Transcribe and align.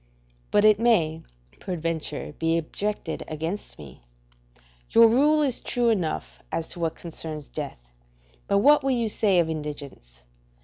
But 0.49 0.65
it 0.65 0.79
may, 0.79 1.21
peradventure, 1.59 2.33
be 2.39 2.57
objected 2.57 3.21
against 3.27 3.77
me: 3.77 4.01
Your 4.89 5.07
rule 5.07 5.43
is 5.43 5.61
true 5.61 5.89
enough 5.89 6.39
as 6.51 6.67
to 6.69 6.79
what 6.79 6.95
concerns 6.95 7.47
death; 7.47 7.93
but 8.47 8.57
what 8.57 8.83
will 8.83 8.89
you 8.89 9.09
say 9.09 9.37
of 9.37 9.47
indigence? 9.47 10.23